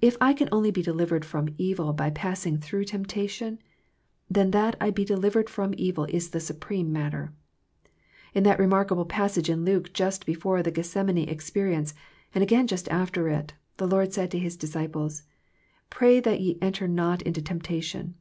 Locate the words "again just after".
12.42-13.28